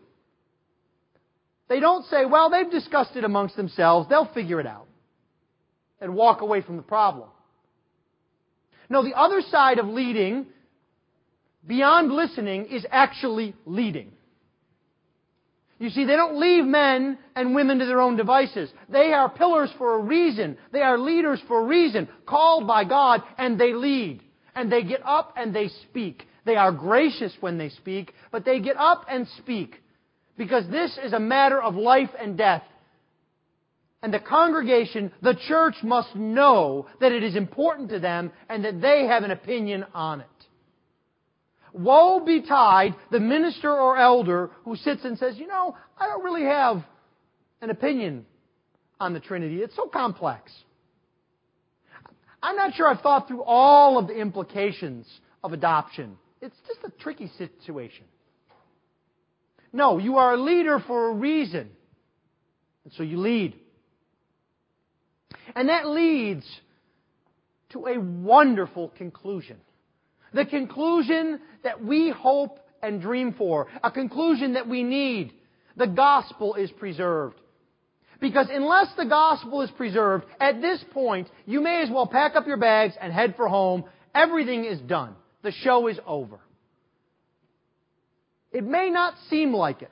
[1.69, 4.87] They don't say, well, they've discussed it amongst themselves, they'll figure it out,
[6.01, 7.29] and walk away from the problem.
[8.89, 10.47] No, the other side of leading,
[11.65, 14.11] beyond listening, is actually leading.
[15.81, 18.69] You see, they don't leave men and women to their own devices.
[18.87, 20.57] They are pillars for a reason.
[20.71, 24.21] They are leaders for a reason, called by God, and they lead.
[24.53, 26.27] And they get up and they speak.
[26.45, 29.81] They are gracious when they speak, but they get up and speak.
[30.37, 32.63] Because this is a matter of life and death.
[34.03, 38.81] And the congregation, the church must know that it is important to them and that
[38.81, 40.27] they have an opinion on it.
[41.73, 46.43] Woe betide the minister or elder who sits and says, you know, I don't really
[46.43, 46.83] have
[47.61, 48.25] an opinion
[48.99, 49.57] on the Trinity.
[49.57, 50.51] It's so complex.
[52.43, 55.07] I'm not sure I've thought through all of the implications
[55.43, 56.17] of adoption.
[56.41, 58.05] It's just a tricky situation.
[59.73, 61.69] No, you are a leader for a reason.
[62.83, 63.55] And so you lead.
[65.55, 66.45] And that leads
[67.69, 69.57] to a wonderful conclusion.
[70.33, 73.67] The conclusion that we hope and dream for.
[73.83, 75.33] A conclusion that we need.
[75.77, 77.35] The gospel is preserved.
[78.19, 82.45] Because unless the gospel is preserved, at this point, you may as well pack up
[82.45, 83.83] your bags and head for home.
[84.13, 85.15] Everything is done.
[85.41, 86.39] The show is over.
[88.51, 89.89] It may not seem like it.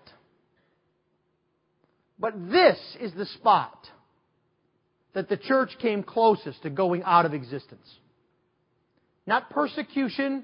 [2.19, 3.87] But this is the spot
[5.13, 7.87] that the church came closest to going out of existence.
[9.29, 10.43] Not persecution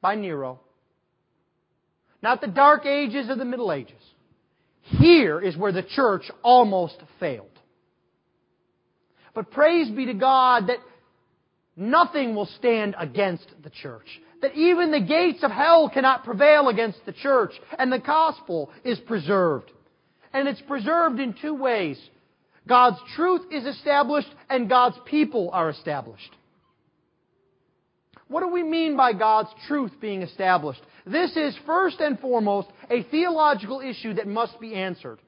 [0.00, 0.60] by Nero.
[2.22, 4.00] Not the dark ages of the Middle Ages.
[4.82, 7.50] Here is where the church almost failed.
[9.34, 10.78] But praise be to God that
[11.76, 14.06] nothing will stand against the church
[14.42, 18.98] that even the gates of hell cannot prevail against the church, and the gospel is
[19.00, 19.70] preserved.
[20.32, 22.00] And it's preserved in two ways.
[22.68, 26.30] God's truth is established and God's people are established.
[28.30, 30.80] What do we mean by God's truth being established?
[31.04, 35.18] This is first and foremost a theological issue that must be answered.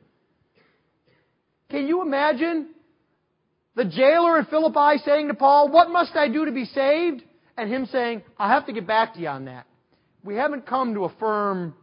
[1.69, 2.69] Can you imagine
[3.75, 7.23] the jailer in Philippi saying to Paul, What must I do to be saved?
[7.57, 9.67] and him saying, I'll have to get back to you on that.
[10.25, 11.75] We haven't come to a firm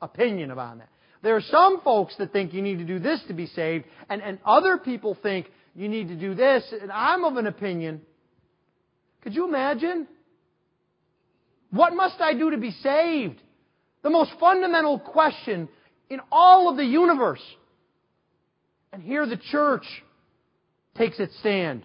[0.00, 0.88] opinion about that.
[1.22, 4.22] There are some folks that think you need to do this to be saved, and,
[4.22, 8.02] and other people think you need to do this, and I'm of an opinion.
[9.22, 10.06] Could you imagine?
[11.74, 13.40] What must I do to be saved?
[14.02, 15.68] The most fundamental question
[16.08, 17.42] in all of the universe.
[18.92, 19.84] And here the church
[20.96, 21.84] takes its stand.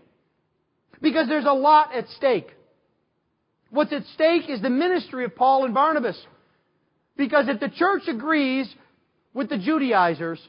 [1.02, 2.50] Because there's a lot at stake.
[3.72, 6.24] What's at stake is the ministry of Paul and Barnabas.
[7.18, 8.72] Because if the church agrees
[9.34, 10.40] with the Judaizers,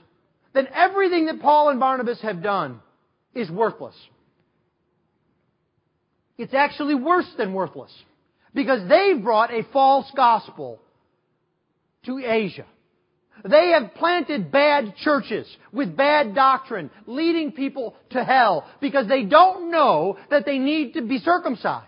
[0.52, 2.80] then everything that Paul and Barnabas have done
[3.34, 3.96] is worthless.
[6.36, 7.92] It's actually worse than worthless.
[8.54, 10.80] Because they've brought a false gospel
[12.06, 12.66] to Asia.
[13.48, 19.70] They have planted bad churches with bad doctrine, leading people to hell because they don't
[19.70, 21.86] know that they need to be circumcised.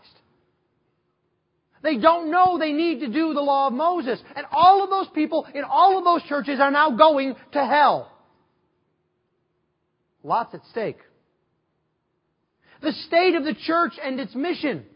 [1.83, 4.21] They don't know they need to do the law of Moses.
[4.37, 8.11] And all of those people in all of those churches are now going to hell.
[10.23, 10.99] Lots at stake.
[12.81, 14.87] The state of the church and its mission.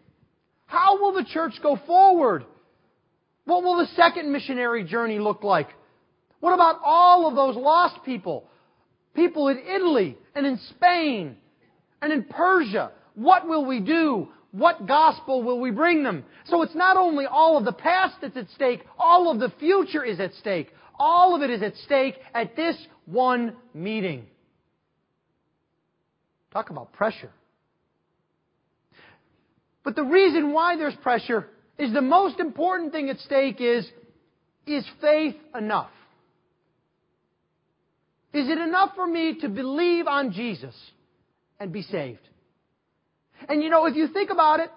[0.66, 2.44] How will the church go forward?
[3.44, 5.68] What will the second missionary journey look like?
[6.40, 8.48] What about all of those lost people?
[9.14, 11.36] People in Italy and in Spain
[12.02, 12.90] and in Persia.
[13.14, 14.28] What will we do?
[14.50, 16.24] What gospel will we bring them?
[16.46, 20.04] So it's not only all of the past that's at stake, all of the future
[20.04, 20.72] is at stake.
[20.98, 24.26] All of it is at stake at this one meeting.
[26.52, 27.30] Talk about pressure.
[29.86, 31.46] But the reason why there's pressure
[31.78, 33.88] is the most important thing at stake is,
[34.66, 35.92] is faith enough?
[38.32, 40.74] Is it enough for me to believe on Jesus
[41.60, 42.28] and be saved?
[43.48, 44.70] And you know, if you think about it,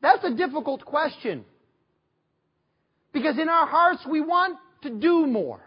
[0.00, 1.44] that's a difficult question.
[3.12, 5.60] Because in our hearts, we want to do more.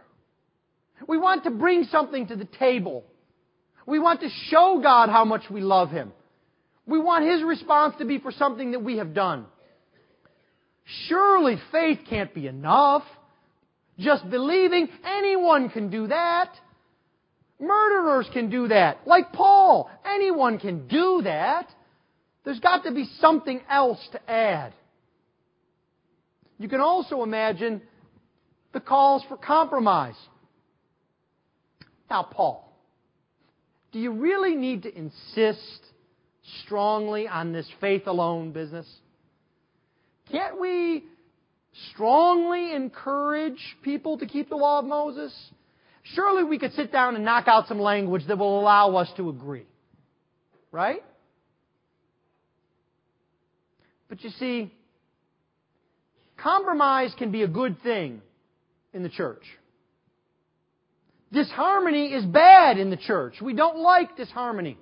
[1.07, 3.03] We want to bring something to the table.
[3.85, 6.13] We want to show God how much we love Him.
[6.85, 9.45] We want His response to be for something that we have done.
[11.07, 13.03] Surely faith can't be enough.
[13.97, 16.49] Just believing, anyone can do that.
[17.59, 19.07] Murderers can do that.
[19.07, 19.89] Like Paul.
[20.05, 21.67] Anyone can do that.
[22.43, 24.73] There's got to be something else to add.
[26.59, 27.81] You can also imagine
[28.73, 30.15] the calls for compromise.
[32.09, 32.69] Now, Paul,
[33.91, 35.81] do you really need to insist
[36.65, 38.87] strongly on this faith alone business?
[40.31, 41.03] Can't we
[41.91, 45.33] strongly encourage people to keep the law of Moses?
[46.03, 49.29] Surely we could sit down and knock out some language that will allow us to
[49.29, 49.65] agree.
[50.71, 51.03] Right?
[54.09, 54.73] But you see,
[56.37, 58.21] compromise can be a good thing
[58.93, 59.43] in the church.
[61.31, 63.41] Disharmony is bad in the church.
[63.41, 64.77] We don't like disharmony.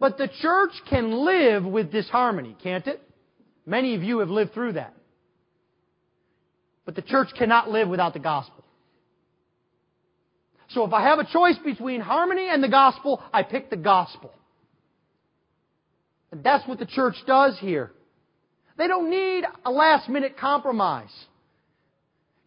[0.00, 3.02] But the church can live with disharmony, can't it?
[3.66, 4.94] Many of you have lived through that.
[6.84, 8.64] But the church cannot live without the gospel.
[10.68, 14.32] So if I have a choice between harmony and the gospel, I pick the gospel.
[16.30, 17.90] And that's what the church does here.
[18.76, 21.12] They don't need a last minute compromise.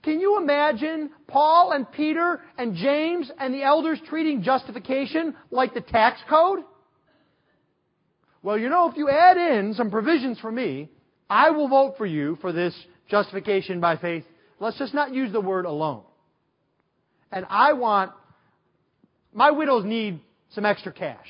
[0.04, 5.82] Can you imagine Paul and Peter and James and the elders treating justification like the
[5.82, 6.60] tax code?
[8.44, 10.90] Well, you know, if you add in some provisions for me,
[11.30, 12.74] I will vote for you for this
[13.10, 14.24] justification by faith.
[14.60, 16.04] Let's just not use the word alone.
[17.32, 18.12] And I want,
[19.34, 20.20] my widows need
[20.54, 21.28] some extra cash.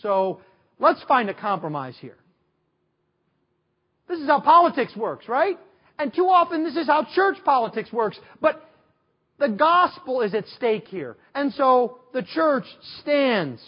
[0.00, 0.40] So
[0.78, 2.16] let's find a compromise here.
[4.08, 5.58] This is how politics works, right?
[5.98, 8.18] And too often this is how church politics works.
[8.40, 8.68] But
[9.38, 11.16] the gospel is at stake here.
[11.34, 12.64] And so the church
[13.00, 13.60] stands.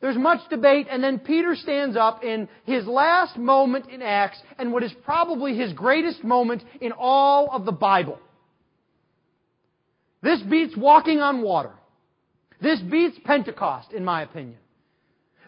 [0.00, 4.72] There's much debate, and then Peter stands up in his last moment in Acts, and
[4.72, 8.18] what is probably his greatest moment in all of the Bible.
[10.22, 11.72] This beats walking on water.
[12.60, 14.58] This beats Pentecost, in my opinion.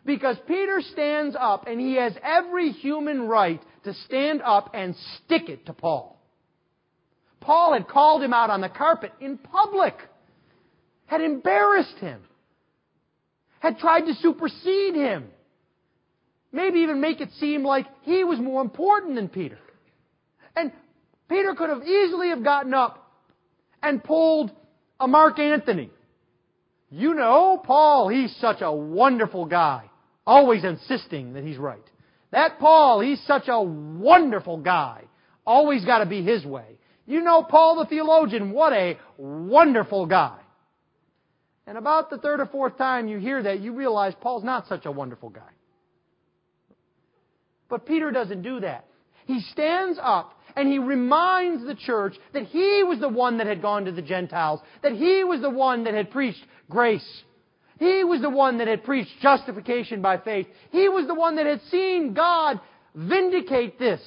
[0.04, 5.48] Because Peter stands up and he has every human right to stand up and stick
[5.48, 6.18] it to Paul.
[7.40, 9.94] Paul had called him out on the carpet in public,
[11.06, 12.22] had embarrassed him,
[13.60, 15.26] had tried to supersede him,
[16.52, 19.58] maybe even make it seem like he was more important than Peter.
[20.56, 20.72] And
[21.28, 23.12] Peter could have easily have gotten up
[23.82, 24.50] and pulled
[24.98, 25.90] a Mark Antony.
[26.90, 29.88] You know, Paul, he's such a wonderful guy
[30.28, 31.82] always insisting that he's right.
[32.32, 35.04] That Paul, he's such a wonderful guy.
[35.46, 36.78] Always got to be his way.
[37.06, 40.38] You know Paul the theologian, what a wonderful guy.
[41.68, 44.86] And about the third or fourth time you hear that, you realize Paul's not such
[44.86, 45.50] a wonderful guy.
[47.68, 48.86] But Peter doesn't do that.
[49.26, 53.60] He stands up and he reminds the church that he was the one that had
[53.60, 57.06] gone to the Gentiles, that he was the one that had preached grace,
[57.78, 60.46] he was the one that had preached justification by faith.
[60.70, 62.60] He was the one that had seen God
[62.94, 64.00] vindicate this.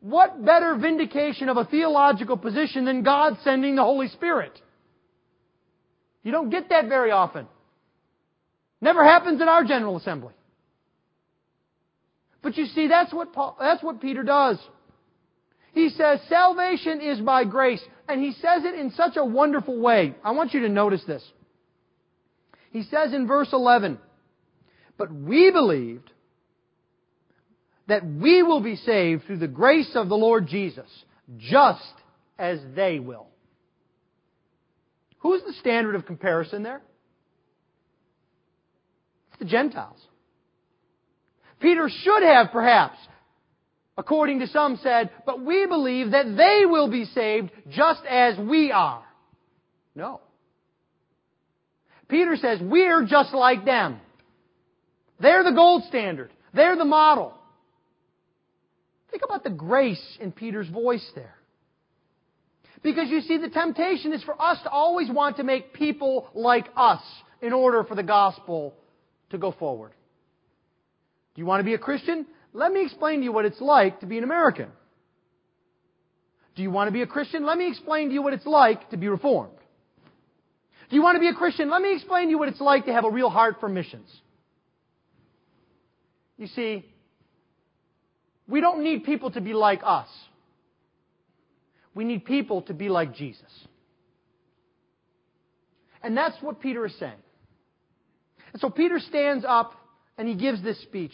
[0.00, 4.52] What better vindication of a theological position than God sending the Holy Spirit?
[6.22, 7.46] You don't get that very often.
[8.80, 10.34] Never happens in our General Assembly.
[12.42, 14.58] But you see, that's what Paul, that's what Peter does.
[15.72, 20.14] He says salvation is by grace, and he says it in such a wonderful way.
[20.24, 21.22] I want you to notice this.
[22.70, 23.98] He says in verse 11,
[24.96, 26.10] But we believed
[27.88, 30.88] that we will be saved through the grace of the Lord Jesus,
[31.38, 31.92] just
[32.38, 33.29] as they will.
[35.20, 36.82] Who's the standard of comparison there?
[39.30, 40.00] It's the Gentiles.
[41.60, 42.96] Peter should have perhaps,
[43.98, 48.72] according to some, said, but we believe that they will be saved just as we
[48.72, 49.04] are.
[49.94, 50.20] No.
[52.08, 54.00] Peter says, we're just like them.
[55.20, 56.30] They're the gold standard.
[56.54, 57.34] They're the model.
[59.10, 61.34] Think about the grace in Peter's voice there.
[62.82, 66.66] Because you see, the temptation is for us to always want to make people like
[66.76, 67.02] us
[67.42, 68.74] in order for the gospel
[69.30, 69.92] to go forward.
[71.34, 72.26] Do you want to be a Christian?
[72.52, 74.68] Let me explain to you what it's like to be an American.
[76.56, 77.46] Do you want to be a Christian?
[77.46, 79.52] Let me explain to you what it's like to be reformed.
[80.88, 81.70] Do you want to be a Christian?
[81.70, 84.10] Let me explain to you what it's like to have a real heart for missions.
[86.36, 86.84] You see,
[88.48, 90.08] we don't need people to be like us.
[91.94, 93.50] We need people to be like Jesus.
[96.02, 97.12] And that's what Peter is saying.
[98.52, 99.74] And so Peter stands up
[100.16, 101.12] and he gives this speech.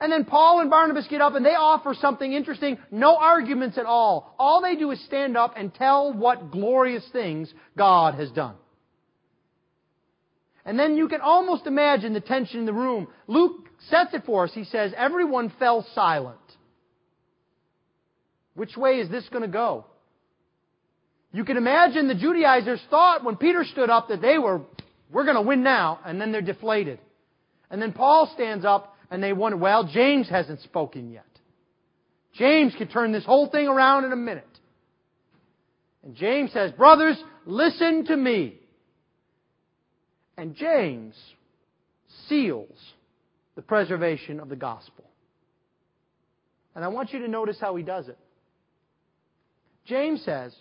[0.00, 2.78] And then Paul and Barnabas get up and they offer something interesting.
[2.90, 4.34] No arguments at all.
[4.38, 8.56] All they do is stand up and tell what glorious things God has done.
[10.64, 13.06] And then you can almost imagine the tension in the room.
[13.26, 14.52] Luke sets it for us.
[14.54, 16.38] He says, everyone fell silent.
[18.54, 19.84] Which way is this going to go?
[21.32, 24.62] You can imagine the Judaizers thought when Peter stood up that they were,
[25.10, 27.00] we're going to win now, and then they're deflated.
[27.70, 31.24] And then Paul stands up and they wonder, well, James hasn't spoken yet.
[32.34, 34.46] James could turn this whole thing around in a minute.
[36.04, 38.58] And James says, brothers, listen to me.
[40.36, 41.14] And James
[42.28, 42.76] seals
[43.56, 45.04] the preservation of the gospel.
[46.74, 48.18] And I want you to notice how he does it.
[49.86, 50.54] James says,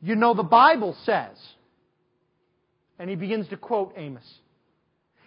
[0.00, 1.36] You know, the Bible says,
[2.98, 4.24] and he begins to quote Amos.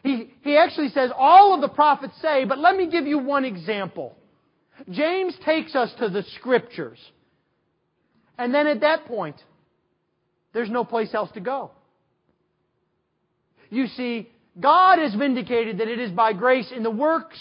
[0.04, 3.46] He, he actually says, All of the prophets say, but let me give you one
[3.46, 4.16] example.
[4.90, 7.00] James takes us to the scriptures.
[8.38, 9.36] And then at that point,
[10.54, 11.72] there's no place else to go.
[13.70, 14.30] You see,
[14.60, 17.38] God has vindicated that it is by grace in the works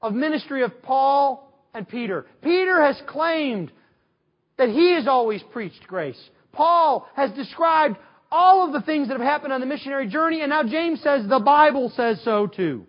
[0.00, 2.26] of ministry of Paul and Peter.
[2.42, 3.72] Peter has claimed
[4.58, 6.20] that he has always preached grace.
[6.52, 7.96] Paul has described
[8.30, 11.26] all of the things that have happened on the missionary journey, and now James says
[11.26, 12.86] the Bible says so too.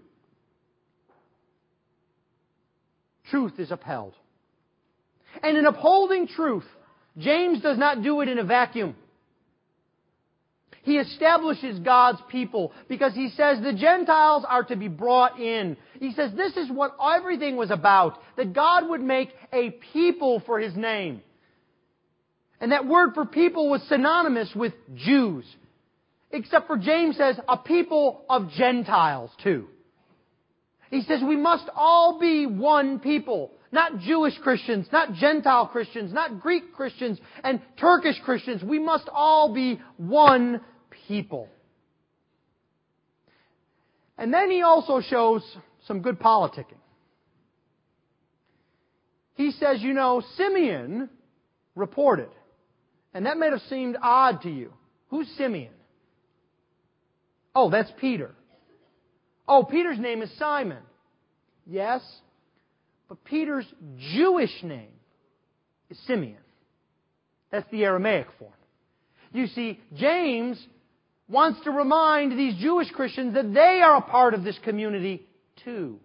[3.29, 4.15] Truth is upheld.
[5.43, 6.65] And in upholding truth,
[7.17, 8.95] James does not do it in a vacuum.
[10.81, 15.77] He establishes God's people because he says the Gentiles are to be brought in.
[15.99, 20.59] He says this is what everything was about, that God would make a people for
[20.59, 21.21] his name.
[22.59, 25.45] And that word for people was synonymous with Jews.
[26.31, 29.67] Except for James says, a people of Gentiles too.
[30.91, 33.51] He says we must all be one people.
[33.71, 38.63] Not Jewish Christians, not Gentile Christians, not Greek Christians and Turkish Christians.
[38.63, 40.61] We must all be one
[41.07, 41.47] people.
[44.17, 45.43] And then he also shows
[45.87, 46.77] some good politicking.
[49.35, 51.09] He says, you know, Simeon
[51.75, 52.29] reported
[53.13, 54.73] and that may have seemed odd to you.
[55.09, 55.73] Who's Simeon?
[57.55, 58.31] Oh, that's Peter.
[59.47, 60.83] Oh, Peter's name is Simon.
[61.65, 62.01] Yes,
[63.07, 63.65] but Peter's
[64.13, 64.93] Jewish name
[65.89, 66.37] is Simeon.
[67.51, 68.53] That's the Aramaic form.
[69.33, 70.63] You see, James
[71.27, 75.27] wants to remind these Jewish Christians that they are a part of this community
[75.63, 75.99] too.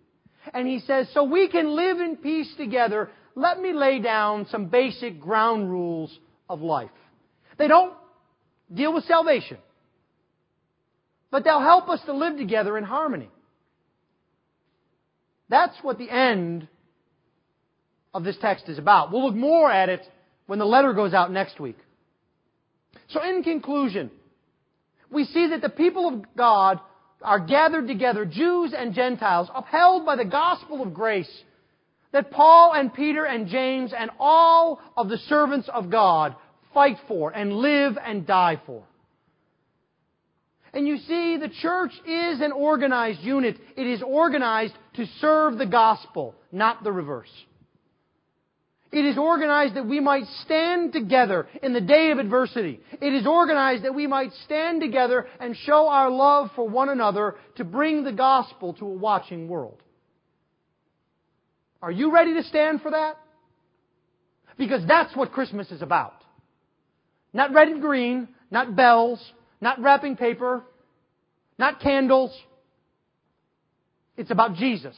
[0.52, 4.66] And he says, so we can live in peace together, let me lay down some
[4.66, 6.16] basic ground rules
[6.48, 6.90] of life.
[7.58, 7.94] They don't
[8.72, 9.58] deal with salvation,
[11.30, 13.30] but they'll help us to live together in harmony.
[15.48, 16.68] That's what the end
[18.12, 19.12] of this text is about.
[19.12, 20.00] We'll look more at it
[20.46, 21.76] when the letter goes out next week.
[23.08, 24.10] So in conclusion,
[25.10, 26.80] we see that the people of God
[27.22, 31.30] are gathered together, Jews and Gentiles, upheld by the gospel of grace
[32.14, 36.36] that Paul and Peter and James and all of the servants of God
[36.72, 38.84] fight for and live and die for.
[40.72, 43.56] And you see, the church is an organized unit.
[43.76, 47.30] It is organized to serve the gospel, not the reverse.
[48.92, 52.78] It is organized that we might stand together in the day of adversity.
[53.00, 57.34] It is organized that we might stand together and show our love for one another
[57.56, 59.80] to bring the gospel to a watching world.
[61.84, 63.18] Are you ready to stand for that?
[64.56, 66.14] Because that's what Christmas is about.
[67.34, 69.20] Not red and green, not bells,
[69.60, 70.62] not wrapping paper,
[71.58, 72.34] not candles.
[74.16, 74.96] It's about Jesus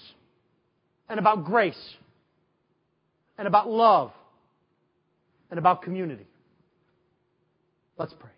[1.09, 1.95] and about grace
[3.37, 4.13] and about love
[5.51, 6.29] and about community.
[7.99, 8.31] Let's pray.